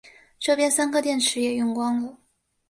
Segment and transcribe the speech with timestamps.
[0.39, 2.17] 这边三颗电池也用光了